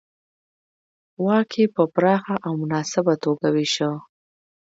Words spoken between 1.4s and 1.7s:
یې